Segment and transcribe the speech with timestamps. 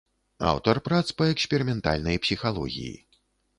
[0.51, 2.99] Аўтар прац па эксперыментальнай псіхалогіі.